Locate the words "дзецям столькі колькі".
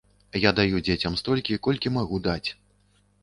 0.87-1.93